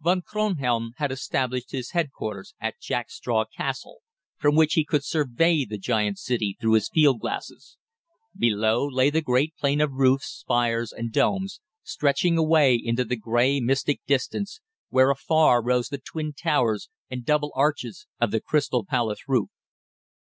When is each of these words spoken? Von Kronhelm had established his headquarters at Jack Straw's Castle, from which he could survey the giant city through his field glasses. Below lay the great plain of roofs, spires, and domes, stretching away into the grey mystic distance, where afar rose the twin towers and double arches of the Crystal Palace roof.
Von 0.00 0.22
Kronhelm 0.22 0.92
had 0.96 1.12
established 1.12 1.72
his 1.72 1.90
headquarters 1.90 2.54
at 2.58 2.80
Jack 2.80 3.10
Straw's 3.10 3.48
Castle, 3.54 3.98
from 4.38 4.54
which 4.56 4.72
he 4.72 4.82
could 4.86 5.04
survey 5.04 5.66
the 5.66 5.76
giant 5.76 6.16
city 6.18 6.56
through 6.58 6.72
his 6.72 6.88
field 6.88 7.20
glasses. 7.20 7.76
Below 8.34 8.88
lay 8.88 9.10
the 9.10 9.20
great 9.20 9.54
plain 9.58 9.82
of 9.82 9.92
roofs, 9.92 10.24
spires, 10.28 10.90
and 10.90 11.12
domes, 11.12 11.60
stretching 11.82 12.38
away 12.38 12.76
into 12.82 13.04
the 13.04 13.14
grey 13.16 13.60
mystic 13.60 14.00
distance, 14.06 14.62
where 14.88 15.10
afar 15.10 15.62
rose 15.62 15.90
the 15.90 15.98
twin 16.00 16.32
towers 16.32 16.88
and 17.10 17.22
double 17.26 17.52
arches 17.54 18.06
of 18.18 18.30
the 18.30 18.40
Crystal 18.40 18.86
Palace 18.86 19.28
roof. 19.28 19.50